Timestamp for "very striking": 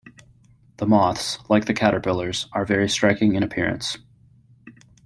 2.65-3.35